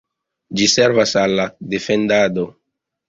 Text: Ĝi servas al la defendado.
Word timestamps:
Ĝi 0.61 0.69
servas 0.75 1.13
al 1.23 1.37
la 1.41 1.45
defendado. 1.75 2.47